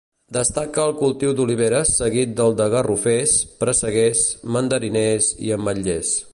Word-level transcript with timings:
Destaca 0.35 0.85
el 0.91 0.95
cultiu 1.01 1.33
d'oliveres 1.39 1.91
seguit 1.99 2.33
del 2.41 2.57
de 2.63 2.67
garrofers, 2.75 3.35
presseguers, 3.65 4.27
mandariners 4.57 5.33
i 5.51 5.57
ametllers. 5.61 6.17